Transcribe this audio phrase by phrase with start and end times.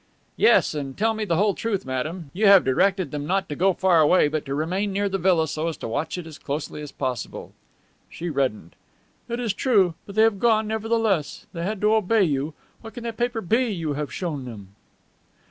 [0.35, 2.31] "Yes, and tell me the whole truth, madame.
[2.33, 5.47] You have directed them not to go far away, but to remain near the villa
[5.47, 7.53] so as to watch it as closely as possible."
[8.09, 8.75] She reddened.
[9.29, 9.93] "It is true.
[10.07, 11.45] But they have gone, nevertheless.
[11.53, 12.55] They had to obey you.
[12.81, 14.69] What can that paper be you have shown them?"